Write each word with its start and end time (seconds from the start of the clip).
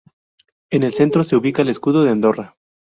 En 0.71 0.81
el 0.81 0.93
centro 0.93 1.23
se 1.23 1.35
ubica 1.35 1.61
el 1.61 1.69
escudo 1.69 2.03
de 2.03 2.09
Andorra. 2.09 2.55